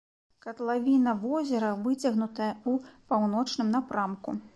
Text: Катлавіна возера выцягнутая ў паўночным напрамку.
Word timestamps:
Катлавіна 0.43 1.11
возера 1.25 1.69
выцягнутая 1.87 2.47
ў 2.71 2.95
паўночным 3.13 3.69
напрамку. 3.77 4.35